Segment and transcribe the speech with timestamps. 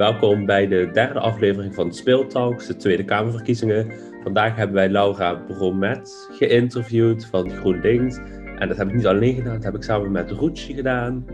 [0.00, 3.92] Welkom bij de derde aflevering van Speeltalks, de Tweede Kamerverkiezingen.
[4.22, 8.16] Vandaag hebben wij Laura Bromet geïnterviewd van GroenLinks.
[8.58, 11.24] En dat heb ik niet alleen gedaan, dat heb ik samen met Roetje gedaan.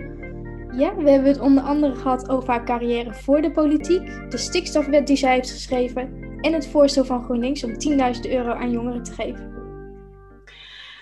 [0.76, 5.06] Ja, we hebben het onder andere gehad over haar carrière voor de politiek, de stikstofwet
[5.06, 9.12] die zij heeft geschreven en het voorstel van GroenLinks om 10.000 euro aan jongeren te
[9.12, 9.52] geven.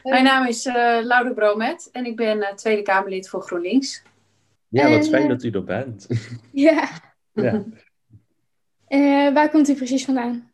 [0.02, 4.02] Mijn naam is uh, Laura Bromet en ik ben uh, Tweede Kamerlid voor GroenLinks.
[4.68, 6.06] Ja, wat fijn dat u er bent.
[6.52, 7.12] Ja.
[7.34, 7.64] Ja.
[8.88, 10.52] Uh, waar komt u precies vandaan?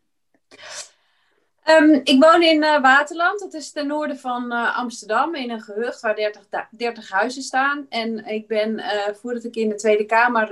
[1.65, 5.61] Um, ik woon in uh, Waterland, dat is ten noorden van uh, Amsterdam, in een
[5.61, 7.85] gehucht waar 30, 30 huizen staan.
[7.89, 8.83] En ik ben,
[9.21, 10.47] voordat ik in de Tweede Kamer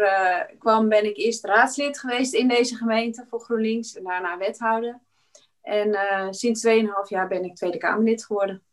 [0.60, 5.00] kwam, ben ik eerst raadslid geweest in deze gemeente voor GroenLinks en daarna wethouder.
[5.62, 5.98] En
[6.34, 6.74] sinds 2,5
[7.08, 8.64] jaar ben ik Tweede Kamerlid geworden.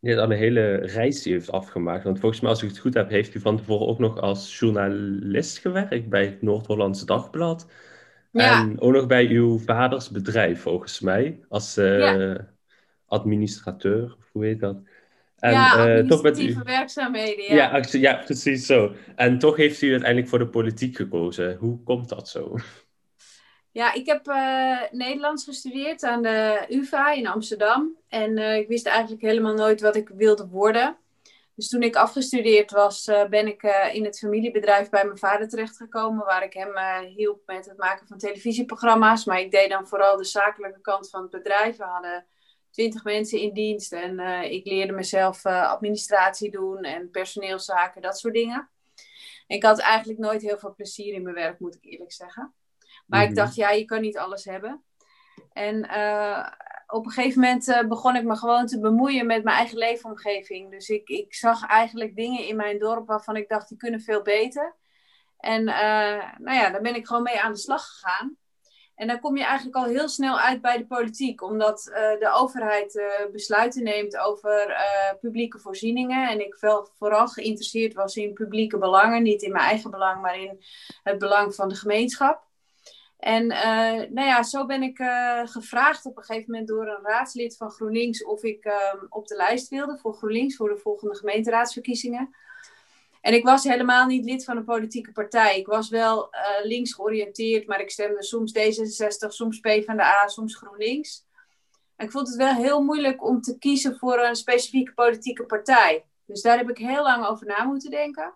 [0.00, 2.04] Hebt al een hele reis die heeft afgemaakt.
[2.04, 4.58] Want volgens mij, als ik het goed heb, heeft u van tevoren ook nog als
[4.58, 7.70] journalist gewerkt bij het Noord-Hollandse Dagblad.
[8.32, 8.60] Ja.
[8.60, 12.34] En ook nog bij uw vaders bedrijf, volgens mij, als uh,
[13.06, 14.76] administrateur, of hoe heet dat?
[15.38, 16.70] En, ja, administratieve uh, toch u...
[16.70, 17.54] werkzaamheden.
[17.54, 17.76] Ja.
[17.76, 18.92] Ja, ja, precies zo.
[19.16, 21.56] En toch heeft u uiteindelijk voor de politiek gekozen.
[21.56, 22.56] Hoe komt dat zo?
[23.72, 27.96] Ja, ik heb uh, Nederlands gestudeerd aan de UvA in Amsterdam.
[28.08, 30.96] En uh, ik wist eigenlijk helemaal nooit wat ik wilde worden.
[31.54, 36.24] Dus toen ik afgestudeerd was, uh, ben ik in het familiebedrijf bij mijn vader terechtgekomen.
[36.24, 39.24] Waar ik hem hielp met het maken van televisieprogramma's.
[39.24, 41.76] Maar ik deed dan vooral de zakelijke kant van het bedrijf.
[41.76, 42.26] We hadden
[42.70, 43.92] twintig mensen in dienst.
[43.92, 44.18] En
[44.50, 48.68] ik leerde mezelf administratie doen en personeelszaken, dat soort dingen.
[49.46, 52.54] ik had eigenlijk nooit heel veel plezier in mijn werk, moet ik eerlijk zeggen.
[53.10, 53.36] Maar ik mhm.
[53.36, 54.84] dacht, ja, je kan niet alles hebben.
[55.52, 56.46] En uh,
[56.86, 60.70] op een gegeven moment uh, begon ik me gewoon te bemoeien met mijn eigen leefomgeving.
[60.70, 64.22] Dus ik, ik zag eigenlijk dingen in mijn dorp waarvan ik dacht, die kunnen veel
[64.22, 64.76] beter.
[65.38, 68.36] En uh, nou ja, daar ben ik gewoon mee aan de slag gegaan.
[68.94, 71.82] En dan kom je eigenlijk al heel snel uit bij de politiek, omdat
[72.18, 74.76] de overheid besluiten neemt over
[75.20, 76.28] publieke voorzieningen.
[76.28, 80.40] En ik wel vooral geïnteresseerd was in publieke belangen, niet in mijn eigen belang, maar
[80.40, 80.64] in
[81.02, 82.49] het belang van de gemeenschap.
[83.20, 87.02] En uh, nou ja, zo ben ik uh, gevraagd op een gegeven moment door een
[87.02, 88.74] raadslid van GroenLinks of ik uh,
[89.08, 92.34] op de lijst wilde voor GroenLinks voor de volgende gemeenteraadsverkiezingen.
[93.20, 95.58] En ik was helemaal niet lid van een politieke partij.
[95.58, 96.30] Ik was wel
[96.62, 101.26] links georiënteerd, maar ik stemde soms D66, soms PvdA, soms GroenLinks.
[101.96, 106.04] En ik vond het wel heel moeilijk om te kiezen voor een specifieke politieke partij.
[106.26, 108.34] Dus daar heb ik heel lang over na moeten denken.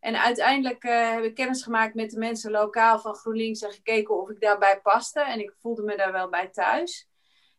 [0.00, 4.20] En uiteindelijk uh, heb ik kennis gemaakt met de mensen lokaal van GroenLinks en gekeken
[4.22, 5.20] of ik daarbij paste.
[5.20, 7.08] En ik voelde me daar wel bij thuis.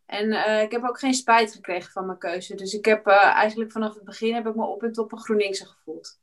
[0.06, 2.56] En uh, ik heb ook geen spijt gekregen van mijn keuze.
[2.56, 5.20] Dus ik heb uh, eigenlijk vanaf het begin heb ik me op en top een
[5.20, 6.20] GroenLinkse gevoeld.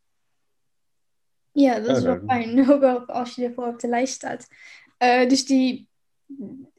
[1.53, 2.59] Ja, dat is wel fijn.
[2.71, 4.49] Ook wel als je ervoor op de lijst staat.
[5.29, 5.89] dus die,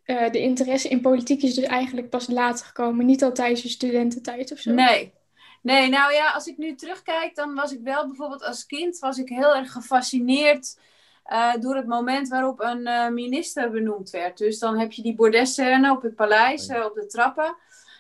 [0.05, 3.05] de interesse in politiek is dus eigenlijk pas later gekomen.
[3.05, 4.71] Niet al tijdens je studententijd of zo.
[4.71, 5.13] Nee,
[5.61, 9.17] Nee, nou ja, als ik nu terugkijk, dan was ik wel bijvoorbeeld als kind was
[9.17, 10.79] ik heel erg gefascineerd
[11.31, 14.37] uh, door het moment waarop een uh, minister benoemd werd.
[14.37, 17.55] Dus dan heb je die bordesscène op het paleis, uh, op de trappen.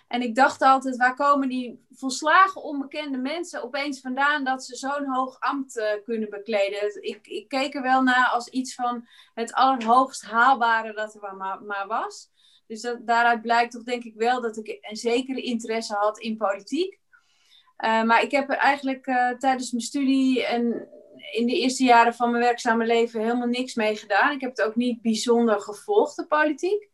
[0.07, 5.05] En ik dacht altijd, waar komen die volslagen onbekende mensen opeens vandaan dat ze zo'n
[5.05, 7.03] hoog ambt kunnen bekleden?
[7.03, 11.63] Ik, ik keek er wel naar als iets van het allerhoogst haalbare dat er maar,
[11.63, 12.29] maar was.
[12.67, 16.37] Dus dat, daaruit blijkt toch denk ik wel dat ik een zekere interesse had in
[16.37, 16.98] politiek.
[17.83, 20.87] Uh, maar ik heb er eigenlijk uh, tijdens mijn studie en
[21.31, 24.31] in de eerste jaren van mijn werkzame leven helemaal niks mee gedaan.
[24.31, 26.89] Ik heb het ook niet bijzonder gevolgd, de politiek.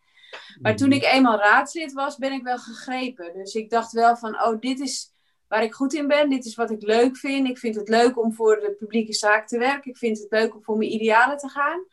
[0.61, 3.33] Maar toen ik eenmaal raadslid was, ben ik wel gegrepen.
[3.33, 5.13] Dus ik dacht wel van, oh, dit is
[5.47, 6.29] waar ik goed in ben.
[6.29, 7.47] Dit is wat ik leuk vind.
[7.47, 9.91] Ik vind het leuk om voor de publieke zaak te werken.
[9.91, 11.85] Ik vind het leuk om voor mijn idealen te gaan.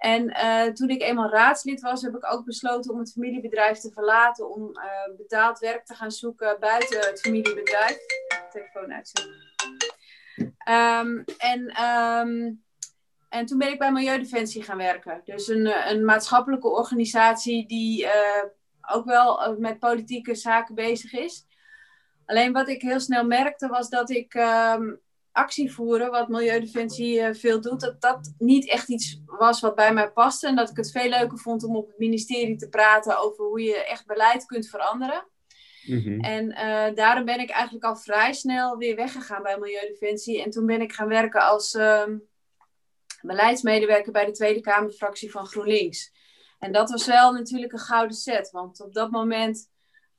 [0.00, 3.90] En uh, toen ik eenmaal raadslid was, heb ik ook besloten om het familiebedrijf te
[3.92, 4.50] verlaten.
[4.50, 7.98] Om uh, betaald werk te gaan zoeken buiten het familiebedrijf.
[8.50, 9.34] Telefoon uitzetten.
[10.68, 12.62] Um, en, um,
[13.28, 15.20] en toen ben ik bij Milieudefensie gaan werken.
[15.24, 18.08] Dus een, een maatschappelijke organisatie die
[18.90, 21.46] ook wel met politieke zaken bezig is.
[22.26, 24.34] Alleen wat ik heel snel merkte was dat ik.
[24.34, 25.00] Um,
[25.32, 29.92] actie voeren, wat Milieudefensie uh, veel doet, dat dat niet echt iets was wat bij
[29.92, 30.46] mij paste.
[30.46, 33.62] En dat ik het veel leuker vond om op het ministerie te praten over hoe
[33.62, 35.26] je echt beleid kunt veranderen.
[35.86, 36.20] Mhm.
[36.20, 40.42] En uh, daarom ben ik eigenlijk al vrij snel weer weggegaan bij Milieudefensie.
[40.42, 42.04] En toen ben ik gaan werken als uh,
[43.22, 46.12] beleidsmedewerker bij de Tweede Kamerfractie van GroenLinks.
[46.58, 49.70] En dat was wel natuurlijk een gouden set, want op dat moment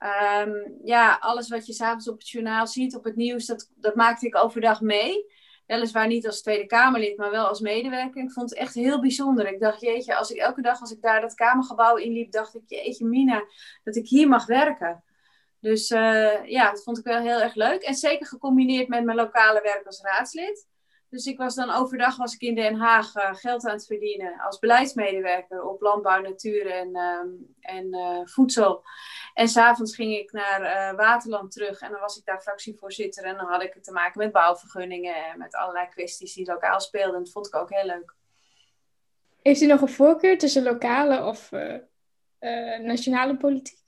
[0.04, 3.96] Um, ja, alles wat je s'avonds op het journaal ziet, op het nieuws, dat, dat
[3.96, 5.26] maakte ik overdag mee.
[5.66, 8.24] Weliswaar niet als Tweede Kamerlid, maar wel als medewerker.
[8.24, 9.48] Ik vond het echt heel bijzonder.
[9.48, 12.62] Ik dacht, jeetje, als ik elke dag als ik daar dat Kamergebouw inliep, dacht ik,
[12.66, 13.44] jeetje Mina,
[13.84, 15.04] dat ik hier mag werken.
[15.60, 15.88] Dus
[16.46, 17.82] ja, dat vond ik wel heel erg leuk.
[17.82, 20.68] En zeker gecombineerd met mijn lokale werk als raadslid.
[21.12, 24.40] Dus ik was dan overdag was ik in Den Haag uh, geld aan het verdienen
[24.40, 28.84] als beleidsmedewerker op landbouw, natuur en, uh, en uh, voedsel.
[29.34, 33.24] En s'avonds ging ik naar eh, Waterland terug en dan was ik daar fractievoorzitter.
[33.24, 37.24] En dan had ik te maken met bouwvergunningen en met allerlei kwesties die lokaal speelden.
[37.24, 38.16] Dat vond ik ook heel leuk.
[39.42, 41.52] Heeft u nog een voorkeur tussen lokale of
[42.82, 43.81] nationale politiek?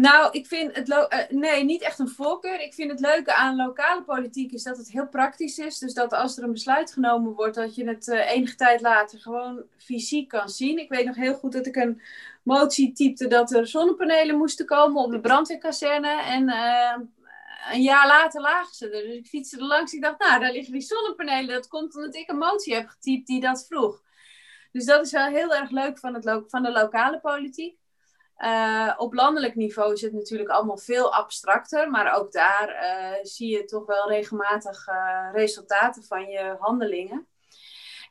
[0.00, 2.60] Nou, ik vind het uh, nee, niet echt een voorkeur.
[2.60, 5.78] Ik vind het leuke aan lokale politiek is dat het heel praktisch is.
[5.78, 9.18] Dus dat als er een besluit genomen wordt, dat je het uh, enige tijd later
[9.18, 10.78] gewoon fysiek kan zien.
[10.78, 12.02] Ik weet nog heel goed dat ik een
[12.42, 16.22] motie typte dat er zonnepanelen moesten komen op de brandweerkazerne.
[16.22, 16.96] En uh,
[17.72, 19.02] een jaar later lagen ze er.
[19.02, 19.92] Dus ik fietste er langs.
[19.92, 21.54] Ik dacht, nou, daar liggen die zonnepanelen.
[21.54, 24.02] Dat komt omdat ik een motie heb getypt die dat vroeg.
[24.72, 27.79] Dus dat is wel heel erg leuk van, het van de lokale politiek.
[28.44, 33.50] Uh, op landelijk niveau is het natuurlijk allemaal veel abstracter, maar ook daar uh, zie
[33.50, 37.26] je toch wel regelmatig uh, resultaten van je handelingen.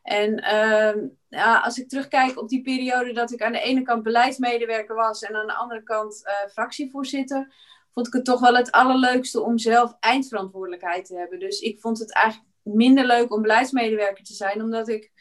[0.03, 4.03] En ehm, ja, als ik terugkijk op die periode dat ik aan de ene kant
[4.03, 7.53] beleidsmedewerker was en aan de andere kant fractievoorzitter,
[7.93, 11.39] vond ik het toch wel het allerleukste om zelf eindverantwoordelijkheid te hebben.
[11.39, 15.11] Dus ik vond het eigenlijk minder leuk om beleidsmedewerker te zijn, omdat ik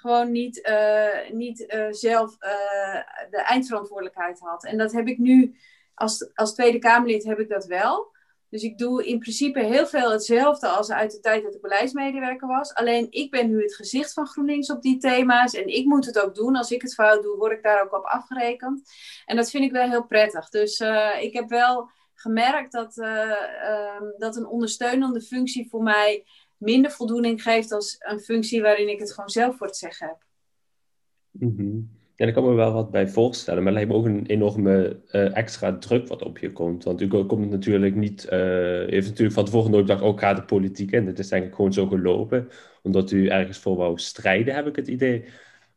[0.00, 4.64] gewoon niet, uh, niet uh, zelf uh, de eindverantwoordelijkheid had.
[4.64, 5.56] En dat heb ik nu
[5.94, 8.16] als, als Tweede Kamerlid heb ik dat wel.
[8.50, 12.48] Dus ik doe in principe heel veel hetzelfde als uit de tijd dat ik beleidsmedewerker
[12.48, 12.74] was.
[12.74, 15.54] Alleen ik ben nu het gezicht van GroenLinks op die thema's.
[15.54, 16.56] En ik moet het ook doen.
[16.56, 18.90] Als ik het fout doe, word ik daar ook op afgerekend.
[19.24, 20.48] En dat vind ik wel heel prettig.
[20.48, 20.80] Dus
[21.20, 26.26] ik heb wel gemerkt dat, uh, dat een ondersteunende functie voor mij
[26.58, 30.24] minder voldoening geeft als een functie waarin ik het gewoon zelf voor het zeggen heb.
[31.30, 35.00] Mm Ja, kan me wel wat bij voorstellen, maar het lijkt me ook een enorme
[35.12, 36.84] uh, extra druk wat op je komt.
[36.84, 38.30] Want u komt natuurlijk niet, uh,
[38.86, 41.06] heeft natuurlijk van tevoren nooit gedacht, ook oh, gaat de politiek in.
[41.06, 42.48] Het is ik gewoon zo gelopen,
[42.82, 45.24] omdat u ergens voor wou strijden, heb ik het idee.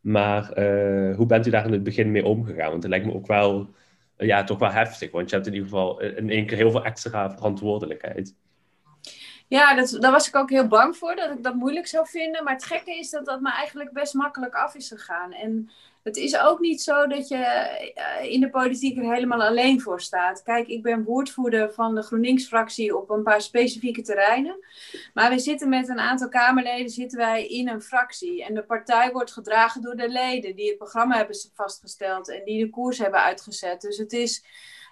[0.01, 2.69] Maar uh, hoe bent u daar in het begin mee omgegaan?
[2.69, 3.69] Want het lijkt me ook wel,
[4.17, 6.85] ja, toch wel heftig, want je hebt in ieder geval in één keer heel veel
[6.85, 8.35] extra verantwoordelijkheid.
[9.51, 12.43] Ja, dat, daar was ik ook heel bang voor, dat ik dat moeilijk zou vinden.
[12.43, 15.33] Maar het gekke is dat dat me eigenlijk best makkelijk af is gegaan.
[15.33, 15.69] En
[16.03, 20.01] het is ook niet zo dat je eh, in de politiek er helemaal alleen voor
[20.01, 20.43] staat.
[20.43, 24.65] Kijk, ik ben woordvoerder van de GroenLinks-fractie op een paar specifieke terreinen.
[25.13, 28.45] Maar we zitten met een aantal Kamerleden zitten wij in een fractie.
[28.45, 32.63] En de partij wordt gedragen door de leden die het programma hebben vastgesteld en die
[32.63, 33.81] de koers hebben uitgezet.
[33.81, 34.45] Dus het is,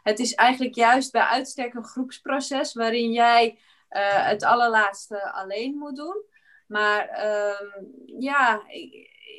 [0.04, 3.58] het is eigenlijk juist bij uitstek een groepsproces waarin jij
[3.92, 6.24] uh, het allerlaatste alleen moet doen.
[6.68, 7.82] Maar uh,
[8.20, 8.64] ja,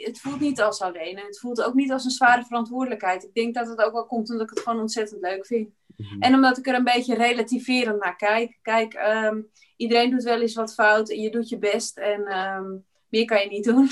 [0.05, 1.17] het voelt niet als alleen.
[1.17, 3.25] En het voelt ook niet als een zware verantwoordelijkheid.
[3.25, 5.69] Ik denk dat het ook wel komt omdat ik het gewoon ontzettend leuk vind.
[5.97, 6.21] Mhm.
[6.21, 8.59] En omdat ik er een beetje relativerend naar kijk.
[8.63, 11.99] Kijk, um, iedereen doet wel eens wat fout en je doet je best.
[11.99, 13.91] En um, meer kan je niet doen.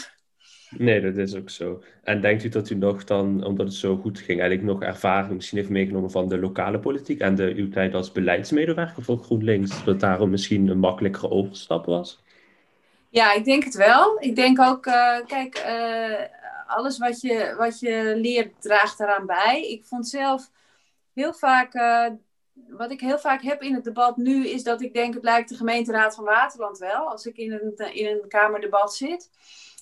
[0.70, 1.82] Nee, dat is ook zo.
[2.02, 5.34] En denkt u dat u nog dan, omdat het zo goed ging, eigenlijk nog ervaring
[5.34, 9.84] misschien heeft meegenomen van de lokale politiek en de, uw tijd als beleidsmedewerker voor GroenLinks,
[9.84, 12.22] dat daarom misschien een makkelijkere overstap was?
[13.08, 14.16] Ja, ik denk het wel.
[14.20, 16.26] Ik denk ook, uh, kijk, uh,
[16.66, 19.68] alles wat je, wat je leert draagt eraan bij.
[19.70, 20.50] Ik vond zelf
[21.12, 22.06] heel vaak, uh,
[22.68, 25.48] wat ik heel vaak heb in het debat nu, is dat ik denk, het lijkt
[25.48, 29.30] de gemeenteraad van Waterland wel, als ik in een, in een kamerdebat zit.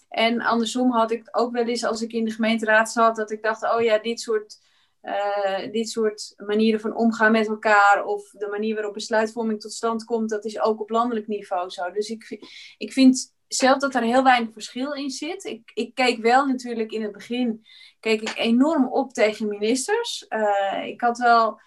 [0.08, 3.42] En andersom had ik ook wel eens als ik in de gemeenteraad zat, dat ik
[3.42, 4.58] dacht, oh ja, dit soort,
[5.02, 10.04] uh, dit soort manieren van omgaan met elkaar of de manier waarop besluitvorming tot stand
[10.04, 11.90] komt, dat is ook op landelijk niveau zo.
[11.90, 12.46] Dus ik,
[12.78, 15.44] ik vind zelf dat er heel weinig verschil in zit.
[15.44, 17.66] Ik, ik keek wel natuurlijk in het begin,
[18.00, 20.26] keek ik enorm op tegen ministers.
[20.28, 21.60] Uh, ik had wel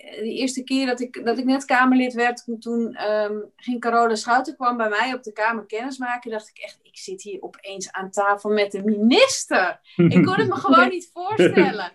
[0.00, 4.56] de eerste keer dat ik, dat ik net Kamerlid werd, toen um, ging Carola Schouten
[4.56, 6.30] kwam bij mij op de Kamer kennismaken.
[6.30, 9.80] dacht ik echt, ik zit hier opeens aan tafel met de minister.
[9.96, 11.92] Ik kon het me gewoon niet voorstellen.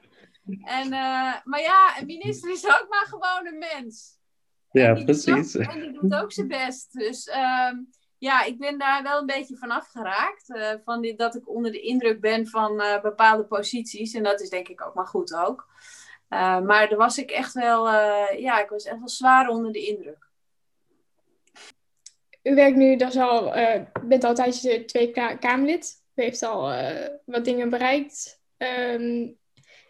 [0.63, 4.20] En, uh, maar ja, een minister is ook maar gewoon een mens.
[4.72, 5.55] Ja, precies.
[5.55, 6.93] en die doet ook zijn best.
[6.93, 10.50] Dus um, ja, ik ben daar wel een beetje van afgeraakt.
[10.50, 14.13] Uh, van dat ik onder de indruk ben van uh, bepaalde posities.
[14.13, 15.70] En dat is denk ik ook maar goed ook.
[16.29, 17.89] Maar daar was ik echt wel,
[18.38, 20.31] ja, ik was echt wel zwaar onder de indruk.
[22.43, 26.01] U werkt nu dus al, uh, bent al tijdens twee Kamerlid.
[26.15, 26.74] U heeft al
[27.25, 28.41] wat dingen bereikt.
[28.57, 29.39] Um,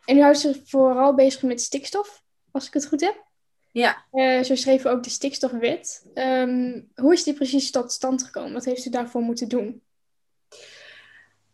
[0.06, 3.26] en u houdt zich vooral bezig met stikstof, als ik het goed heb.
[3.72, 4.06] Ja.
[4.12, 6.06] Uh, zo schreef u ook de stikstofwet.
[6.14, 8.54] Um, hoe is die precies tot stand gekomen?
[8.54, 9.82] Wat heeft u daarvoor moeten doen?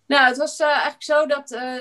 [0.08, 1.80] Nou, het was uh, eigenlijk zo dat uh,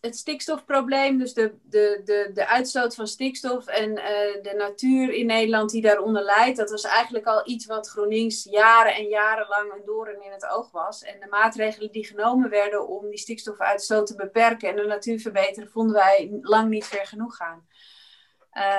[0.00, 3.94] het stikstofprobleem, dus de, de, de, de uitstoot van stikstof en
[4.42, 8.94] de natuur in Nederland die daaronder leidt, dat was eigenlijk al iets wat GroenLinks jaren
[8.94, 11.02] en jarenlang een doorn in het oog was.
[11.02, 15.70] En de maatregelen die genomen werden om die stikstofuitstoot te beperken en de natuur verbeteren,
[15.70, 17.66] vonden wij lang niet ver genoeg gaan.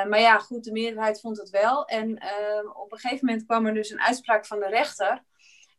[0.09, 1.85] maar ja, goed, de meerderheid vond het wel.
[1.85, 2.23] En
[2.73, 5.23] op een gegeven moment kwam er dus een uitspraak van de rechter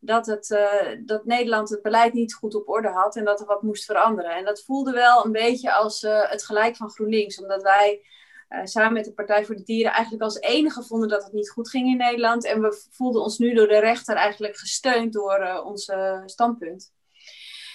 [0.05, 3.47] dat, het, uh, dat Nederland het beleid niet goed op orde had en dat er
[3.47, 4.31] wat moest veranderen.
[4.31, 8.07] En dat voelde wel een beetje als uh, het gelijk van GroenLinks, omdat wij
[8.49, 11.51] uh, samen met de Partij voor de Dieren eigenlijk als enige vonden dat het niet
[11.51, 12.45] goed ging in Nederland.
[12.45, 15.93] En we voelden ons nu door de rechter eigenlijk gesteund door ons
[16.27, 16.93] standpunt.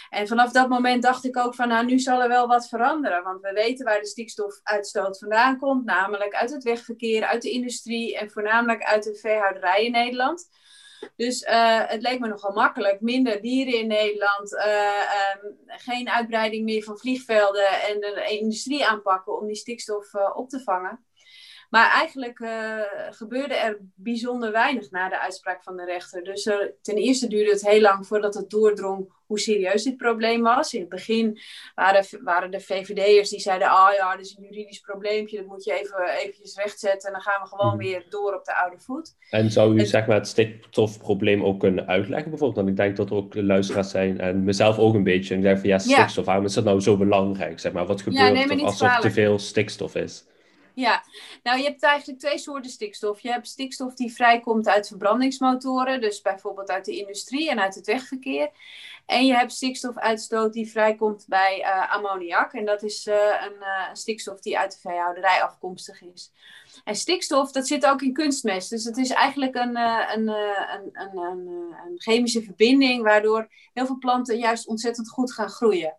[0.10, 3.24] En vanaf dat moment dacht ik ook van, nou, nu zal er wel wat veranderen.
[3.24, 8.18] Want we weten waar de stikstofuitstoot vandaan komt, namelijk uit het wegverkeer, uit de industrie
[8.18, 10.50] en voornamelijk uit de veehouderij in Nederland.
[11.16, 13.02] Dus uh, het leek me nogal makkelijk.
[13.02, 19.40] Minder dieren in Nederland, uh, um, geen uitbreiding meer van vliegvelden en de industrie aanpakken
[19.40, 21.04] om die stikstof uh, op te vangen.
[21.70, 26.24] Maar eigenlijk uh, gebeurde er bijzonder weinig na de uitspraak van de rechter.
[26.24, 30.42] Dus er, ten eerste duurde het heel lang voordat het doordrong hoe serieus dit probleem
[30.42, 30.74] was.
[30.74, 31.40] In het begin
[31.76, 35.46] waren, waren de VVD'ers die zeiden: Ah oh ja, dit is een juridisch probleempje, dat
[35.46, 37.78] moet je even eventjes rechtzetten en dan gaan we gewoon mhm.
[37.78, 39.16] weer door op de oude voet.
[39.30, 42.66] En zou u zeg maar, het stikstofprobleem ook kunnen uitleggen, bijvoorbeeld?
[42.66, 45.34] Want ik denk dat er ook luisteraars zijn en mezelf ook een beetje.
[45.34, 47.60] En ik denk van ja, stikstof, waarom is dat nou zo belangrijk?
[47.60, 50.28] Zeg maar, wat gebeurt er als er te veel stikstof is?
[50.80, 51.04] Ja,
[51.44, 53.20] nou je hebt eigenlijk twee soorten stikstof.
[53.20, 57.86] Je hebt stikstof die vrijkomt uit verbrandingsmotoren, dus bijvoorbeeld uit de industrie en uit het
[57.86, 58.50] wegverkeer.
[59.06, 62.54] En je hebt stikstofuitstoot die vrijkomt bij uh, ammoniak.
[62.54, 66.32] En dat is uh, een uh, stikstof die uit de veehouderij afkomstig is.
[66.84, 68.70] En stikstof, dat zit ook in kunstmest.
[68.70, 71.48] Dus het is eigenlijk een, een, een, een,
[71.86, 75.98] een chemische verbinding waardoor heel veel planten juist ontzettend goed gaan groeien.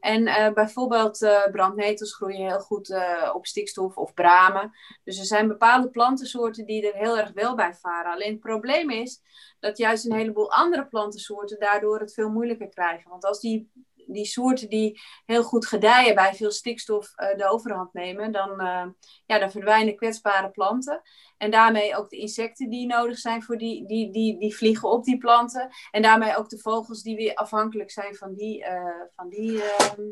[0.00, 4.72] En uh, bijvoorbeeld uh, brandnetels groeien heel goed uh, op stikstof of bramen.
[5.04, 8.12] Dus er zijn bepaalde plantensoorten die er heel erg wel bij varen.
[8.12, 9.20] Alleen het probleem is
[9.60, 13.10] dat juist een heleboel andere plantensoorten daardoor het veel moeilijker krijgen.
[13.10, 13.70] Want als die
[14.12, 18.86] die soorten die heel goed gedijen bij veel stikstof uh, de overhand nemen, dan, uh,
[19.26, 21.02] ja, dan verdwijnen kwetsbare planten.
[21.36, 25.04] En daarmee ook de insecten die nodig zijn voor die, die, die, die vliegen op
[25.04, 25.68] die planten.
[25.90, 30.02] En daarmee ook de vogels die weer afhankelijk zijn van die, uh, van die ehm,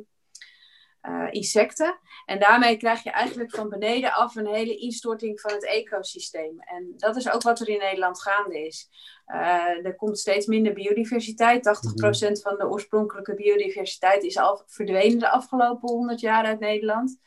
[1.03, 1.99] uh, insecten.
[2.27, 6.61] En daarmee krijg je eigenlijk van beneden af een hele instorting van het ecosysteem.
[6.61, 8.89] En dat is ook wat er in Nederland gaande is.
[9.27, 11.67] Uh, er komt steeds minder biodiversiteit.
[11.67, 12.37] 80% mhm.
[12.37, 17.21] van de oorspronkelijke biodiversiteit is al verdwenen de afgelopen 100 jaar uit Nederland.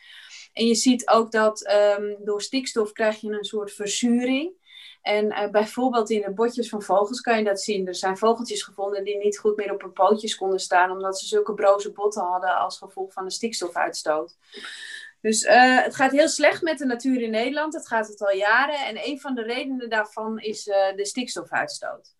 [0.54, 4.60] En je ziet ook dat um, door stikstof krijg je een soort verzuring.
[5.01, 7.88] En uh, bijvoorbeeld in de botjes van vogels kan je dat zien.
[7.88, 11.27] Er zijn vogeltjes gevonden die niet goed meer op hun pootjes konden staan, omdat ze
[11.27, 14.38] zulke broze botten hadden als gevolg van de stikstofuitstoot.
[15.22, 17.74] Dus uh, het gaat heel slecht met de natuur in Nederland.
[17.74, 18.86] Het gaat het al jaren.
[18.86, 22.15] En een van de redenen daarvan is uh, de stikstofuitstoot.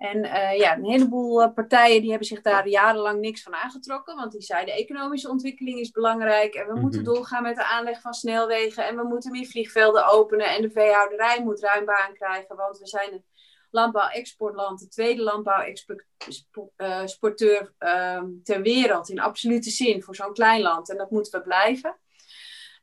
[0.00, 4.16] En uh, ja, een heleboel uh, partijen die hebben zich daar jarenlang niks van aangetrokken.
[4.16, 6.54] Want die zeiden economische ontwikkeling is belangrijk.
[6.54, 8.86] En we mm moeten doorgaan met de aanleg van snelwegen.
[8.86, 10.46] En we moeten meer vliegvelden openen.
[10.46, 12.56] En de veehouderij moet ruim baan krijgen.
[12.56, 13.24] Want we zijn een
[13.70, 14.80] landbouw-exportland.
[14.80, 19.08] De tweede landbouw-exporteur uh, ter wereld.
[19.08, 20.90] In absolute zin voor zo'n klein land.
[20.90, 21.96] En dat moeten we blijven.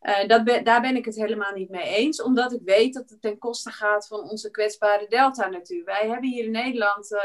[0.07, 3.21] Uh, dat daar ben ik het helemaal niet mee eens, omdat ik weet dat het
[3.21, 5.83] ten koste gaat van onze kwetsbare delta-natuur.
[5.83, 7.19] Wij hebben hier in Nederland uh,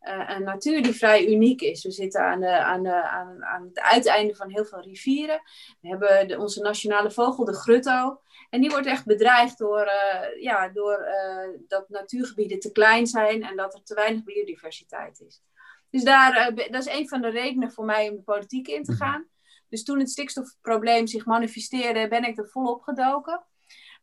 [0.00, 1.82] uh, een natuur die vrij uniek is.
[1.82, 5.40] We zitten aan, de, aan, de, aan, aan het uiteinde van heel veel rivieren.
[5.80, 8.20] We hebben de, onze nationale vogel, de grutto.
[8.50, 9.90] En die wordt echt bedreigd door,
[10.40, 11.08] ja, door
[11.68, 15.42] dat natuurgebieden te klein zijn en dat er te weinig biodiversiteit is.
[15.90, 18.92] Dus daar, dat is een van de redenen voor mij om de politiek in te
[18.92, 19.00] mhm.
[19.02, 19.26] gaan.
[19.68, 23.46] Dus toen het stikstofprobleem zich manifesteerde, ben ik er volop gedoken.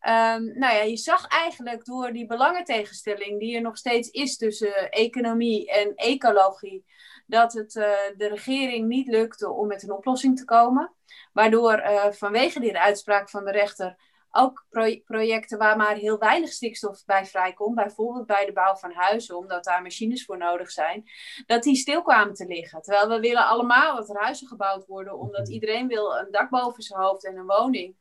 [0.07, 4.89] Um, nou ja, je zag eigenlijk door die belangentegenstelling die er nog steeds is tussen
[4.89, 6.85] economie en ecologie,
[7.27, 7.83] dat het uh,
[8.17, 10.93] de regering niet lukte om met een oplossing te komen.
[11.33, 13.97] Waardoor uh, vanwege die uitspraak van de rechter
[14.35, 14.65] ook
[15.05, 19.63] projecten waar maar heel weinig stikstof bij vrijkomt, bijvoorbeeld bij de bouw van huizen, omdat
[19.63, 21.03] daar machines voor nodig zijn,
[21.45, 22.81] dat die stil kwamen te liggen.
[22.81, 25.51] Terwijl we willen allemaal dat er huizen gebouwd worden, omdat mhm.
[25.51, 27.95] iedereen wil een dak boven zijn hoofd en een woning.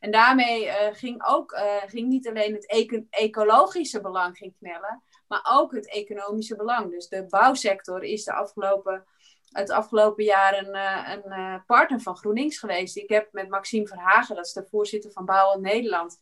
[0.00, 5.02] En daarmee uh, ging ook uh, ging niet alleen het eco ecologische belang ging knellen,
[5.28, 6.90] maar ook het economische belang.
[6.90, 9.04] Dus de bouwsector is de afgelopen
[9.54, 10.76] het afgelopen jaar een,
[11.32, 12.96] een partner van GroenLinks geweest.
[12.96, 16.20] Ik heb met Maxime Verhagen, dat is de voorzitter van Bouwen Nederland,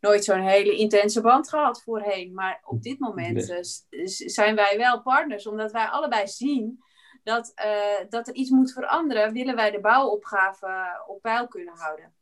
[0.00, 2.34] nooit zo'n hele intense band gehad voorheen.
[2.34, 3.64] Maar op dit moment
[4.06, 6.82] zijn wij wel partners, omdat wij allebei zien
[7.22, 7.52] dat,
[8.08, 12.17] dat er iets moet veranderen, willen wij de bouwopgave op peil kunnen houden.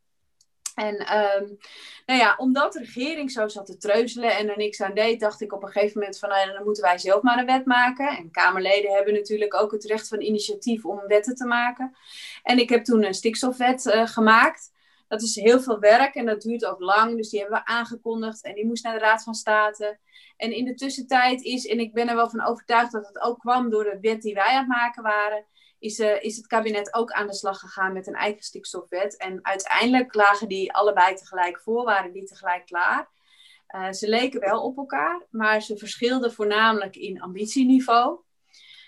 [0.76, 1.58] En um,
[2.06, 5.40] nou ja, omdat de regering zo zat te treuzelen en er niks aan deed, dacht
[5.40, 8.08] ik op een gegeven moment van nou, dan moeten wij zelf maar een wet maken.
[8.16, 11.96] En Kamerleden hebben natuurlijk ook het recht van initiatief om wetten te maken.
[12.42, 14.72] En ik heb toen een stikstofwet uh, gemaakt.
[15.08, 17.16] Dat is heel veel werk en dat duurt ook lang.
[17.16, 19.98] Dus die hebben we aangekondigd en die moest naar de Raad van State.
[20.36, 23.38] En in de tussentijd is, en ik ben er wel van overtuigd dat het ook
[23.38, 25.44] kwam door de wet die wij aan het maken waren,
[25.86, 29.16] is, uh, is het kabinet ook aan de slag gegaan met een eigen stikstofwet.
[29.16, 33.10] En uiteindelijk lagen die allebei tegelijk voor, waren die tegelijk klaar.
[33.74, 38.20] Uh, ze leken wel op elkaar, maar ze verschilden voornamelijk in ambitieniveau.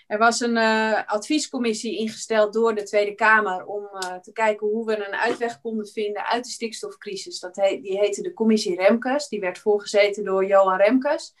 [0.09, 3.89] Er was een uh, adviescommissie ingesteld door de Tweede Kamer om
[4.21, 7.39] te kijken hoe we een uitweg konden vinden uit de stikstofcrisis.
[7.39, 9.27] Dat die heette de Commissie Remkes.
[9.27, 11.35] Die werd voorgezeten door Johan Remkes.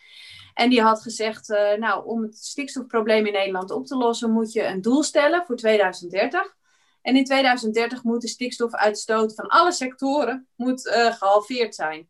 [0.53, 4.51] En die had gezegd, uh, nou, om het stikstofprobleem in Nederland op te lossen, moet
[4.51, 6.55] je een doel stellen voor 2030.
[7.01, 12.09] En in 2030 moet de stikstofuitstoot van alle sectoren moet, gehalveerd zijn.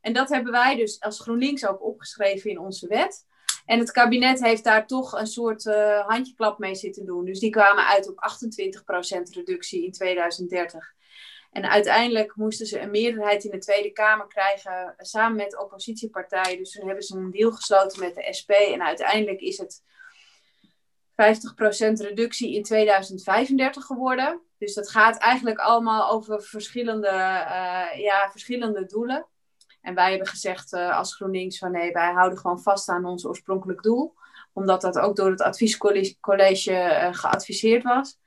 [0.00, 3.26] En dat hebben wij dus als GroenLinks ook opgeschreven in onze wet.
[3.70, 7.24] En het kabinet heeft daar toch een soort uh, handjeklap mee zitten doen.
[7.24, 8.18] Dus die kwamen uit op 28%
[9.32, 10.94] reductie in 2030.
[11.50, 16.58] En uiteindelijk moesten ze een meerderheid in de Tweede Kamer krijgen samen met oppositiepartijen.
[16.58, 18.50] Dus toen hebben ze een deal gesloten met de SP.
[18.50, 19.82] En uiteindelijk is het 50%
[21.92, 24.40] reductie in 2035 geworden.
[24.58, 29.26] Dus dat gaat eigenlijk allemaal over verschillende, uh, ja, verschillende doelen.
[29.80, 33.26] En wij hebben gezegd uh, als GroenLinks van nee, wij houden gewoon vast aan ons
[33.26, 34.14] oorspronkelijk doel.
[34.52, 38.18] Omdat dat ook door het adviescollege uh, geadviseerd was.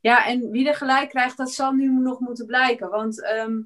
[0.00, 2.90] Ja, en wie er gelijk krijgt, dat zal nu nog moeten blijken.
[2.90, 3.60] Want ehm,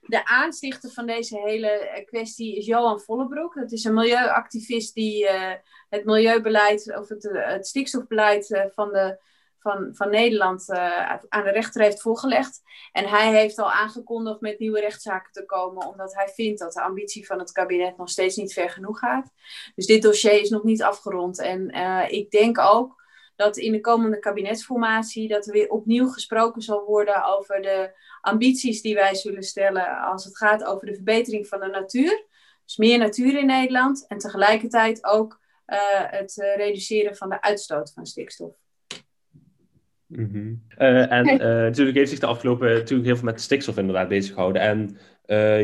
[0.00, 3.54] de aanstichter van deze hele eh, kwestie is Johan Vollebroek.
[3.54, 5.26] Dat is een milieuactivist die
[5.92, 9.18] het milieubeleid of het, eh, het stikstofbeleid van, de,
[9.62, 10.70] van, van Nederland
[11.28, 12.60] aan de rechter heeft voorgelegd.
[12.92, 16.82] En hij heeft al aangekondigd met nieuwe rechtszaken te komen, omdat hij vindt dat de
[16.82, 19.30] ambitie van het kabinet nog steeds niet ver genoeg gaat.
[19.74, 21.38] Dus dit dossier is nog niet afgerond.
[21.38, 21.70] En
[22.10, 23.02] ik denk ook
[23.36, 28.82] dat in de komende kabinetsformatie dat er weer opnieuw gesproken zal worden over de ambities
[28.82, 32.26] die wij zullen stellen als het gaat over de verbetering van de natuur.
[32.64, 38.06] Dus meer natuur in Nederland en tegelijkertijd ook uh, het reduceren van de uitstoot van
[38.06, 38.61] stikstof.
[40.12, 40.62] Mm -hmm.
[40.78, 44.62] uh, en natuurlijk heeft zich de afgelopen natuurlijk heel veel met stikstof inderdaad bezig gehouden.
[44.62, 44.96] En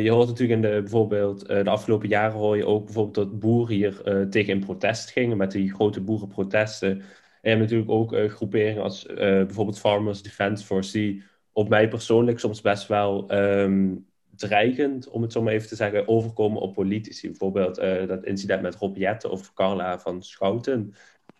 [0.02, 3.74] je hoort natuurlijk in de, bijvoorbeeld de afgelopen jaren hoor je ook bijvoorbeeld dat boeren
[3.74, 7.02] hier tegen in protest gingen met die grote boerenprotesten
[7.42, 11.88] je hebt natuurlijk ook uh, groeperingen als uh, bijvoorbeeld Farmers Defence Force, die op mij
[11.88, 14.06] persoonlijk soms best wel um,
[14.36, 17.28] dreigend, om het zo maar even te zeggen, overkomen op politici.
[17.28, 20.94] Bijvoorbeeld uh, dat incident met Rob Jette of Carla van Schouten.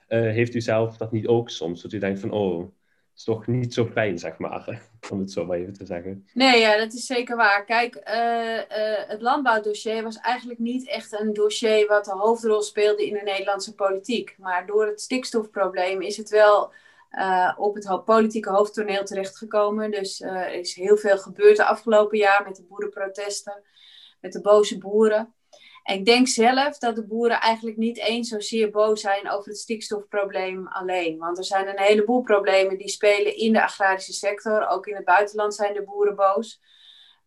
[0.06, 1.82] heeft u zelf dat niet ook soms?
[1.82, 2.70] Dat u denkt van, oh,
[3.18, 6.26] is toch niet zo fijn, zeg maar, om het zo maar even te zeggen.
[6.34, 7.64] Nee, ja, dat is zeker waar.
[7.64, 13.06] Kijk, uh, uh, het landbouwdossier was eigenlijk niet echt een dossier wat de hoofdrol speelde
[13.06, 14.34] in de Nederlandse politiek.
[14.38, 16.72] Maar door het stikstofprobleem is het wel
[17.10, 19.90] uh, op het politieke hoofdtoneel terechtgekomen.
[19.90, 23.62] Dus er is heel veel gebeurd de afgelopen jaar met de boerenprotesten,
[24.20, 25.34] met de boze boeren
[25.94, 30.66] ik denk zelf dat de boeren eigenlijk niet eens zozeer boos zijn over het stikstofprobleem
[30.66, 31.18] alleen.
[31.18, 34.68] Want er zijn een heleboel problemen die spelen in de agrarische sector.
[34.68, 36.60] Ook in het buitenland zijn de boeren boos.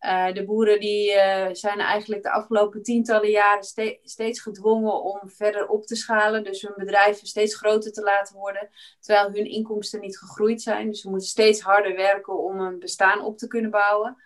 [0.02, 5.20] Uh, de boeren die, uh, zijn eigenlijk de afgelopen tientallen jaren ste steeds gedwongen om
[5.30, 6.44] verder op te schalen.
[6.44, 8.70] Dus hun bedrijven steeds groter te laten worden.
[9.00, 10.88] Terwijl hun inkomsten niet gegroeid zijn.
[10.88, 14.18] Dus ze moeten steeds harder werken om een bestaan op te kunnen bouwen.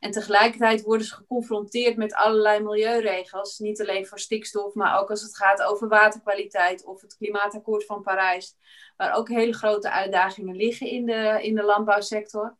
[0.00, 3.58] En tegelijkertijd worden ze geconfronteerd met allerlei milieuregels.
[3.58, 8.02] Niet alleen voor stikstof, maar ook als het gaat over waterkwaliteit of het klimaatakkoord van
[8.02, 8.56] Parijs.
[8.96, 12.56] Waar ook hele grote uitdagingen liggen in de, in de landbouwsector.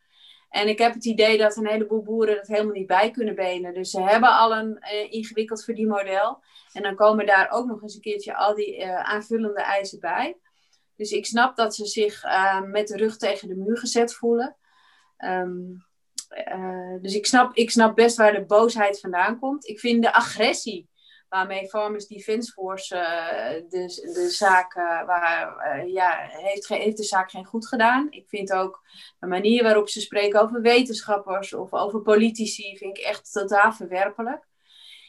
[0.48, 3.74] En ik heb het idee dat een heleboel boeren dat helemaal niet bij kunnen benen.
[3.74, 6.42] Dus ze hebben al een uh, ingewikkeld verdienmodel.
[6.72, 10.36] En dan komen daar ook nog eens een keertje al die uh, aanvullende eisen bij.
[10.96, 14.56] Dus ik snap dat ze zich uh, met de rug tegen de muur gezet voelen.
[15.18, 15.88] Um,
[16.30, 19.68] uh, dus ik snap, ik snap best waar de boosheid vandaan komt.
[19.68, 20.88] Ik vind de agressie
[21.30, 27.30] waarmee Farmers Defence Force uh, de, de zaak, uh, waar, ja, heeft, heeft de zaak
[27.30, 28.06] geen goed gedaan.
[28.10, 28.82] Ik vind ook
[29.18, 34.48] de manier waarop ze spreken over wetenschappers of over politici, vind ik echt totaal verwerpelijk.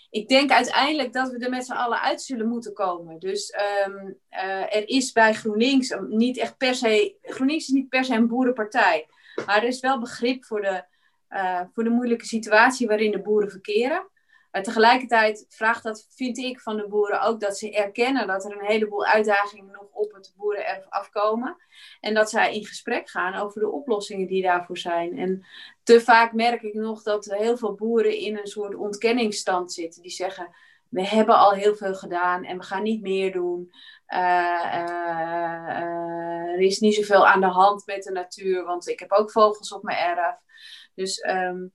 [0.09, 3.19] ik denk uiteindelijk dat we er met z'n allen uit zullen moeten komen.
[3.19, 7.15] Dus ehm, eh, er is bij GroenLinks niet echt per se.
[7.21, 9.07] GroenLinks is niet per se een boerenpartij.
[9.45, 10.83] Maar er is wel begrip voor de,
[11.31, 14.09] uh, voor de moeilijke situatie waarin de boeren verkeren.
[14.51, 18.51] Maar tegelijkertijd vraagt dat, vind ik, van de boeren ook dat ze erkennen dat er
[18.51, 21.55] een heleboel uitdagingen nog op het boerenerf afkomen.
[21.99, 25.17] En dat zij in gesprek gaan over de oplossingen die daarvoor zijn.
[25.17, 25.45] En
[25.83, 30.01] te vaak merk ik nog dat heel veel boeren in een soort ontkenningsstand zitten.
[30.01, 30.55] Die zeggen,
[30.89, 33.71] we hebben al heel veel gedaan en we gaan niet meer doen.
[34.13, 34.19] Uh,
[34.73, 35.81] uh,
[36.53, 39.73] er is niet zoveel aan de hand met de natuur, want ik heb ook vogels
[39.73, 40.35] op mijn erf.
[40.93, 41.73] Dus um,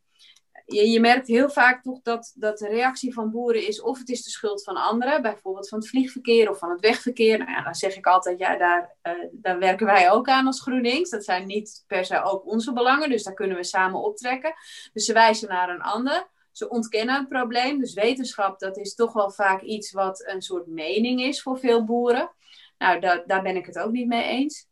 [0.66, 4.08] je, je merkt heel vaak toch dat, dat de reactie van boeren is of het
[4.08, 7.38] is de schuld van anderen, bijvoorbeeld van het vliegverkeer of van het wegverkeer.
[7.38, 8.96] Nou ja, dan zeg ik altijd, ja, daar,
[9.32, 11.10] daar werken wij ook aan als GroenLinks.
[11.10, 14.54] Dat zijn niet per se ook onze belangen, dus daar kunnen we samen optrekken.
[14.92, 16.34] Dus ze wijzen naar een ander.
[16.56, 17.78] Ze ontkennen het probleem.
[17.78, 21.84] Dus wetenschap, dat is toch wel vaak iets wat een soort mening is voor veel
[21.84, 22.30] boeren.
[22.78, 24.68] Nou, daar, daar ben ik het ook niet mee eens.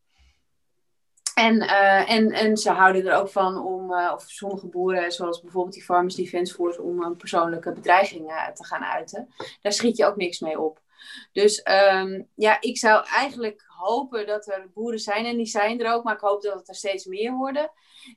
[1.35, 5.41] En, uh, en, en ze houden er ook van om, uh, of sommige boeren, zoals
[5.41, 9.35] bijvoorbeeld die Farmers Defence Force, om een persoonlijke bedreiging uh, te gaan uiten.
[9.63, 10.81] Daar schiet je ook niks mee op.
[11.33, 15.93] Dus um, ja, ik zou eigenlijk hopen dat er boeren zijn, en die zijn er
[15.93, 17.71] ook, maar ik hoop dat het er steeds meer worden,